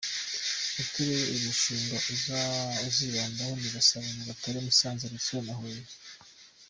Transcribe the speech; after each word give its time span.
Uturere 0.81 1.21
uyu 1.31 1.45
mushinga 1.45 1.97
uzibandaho 2.87 3.51
ni 3.59 3.69
Gasabo, 3.75 4.05
Nyagatare, 4.15 4.57
Musanze, 4.65 5.03
Rutsiro 5.11 5.39
na 5.47 5.53
Huye. 5.59 5.81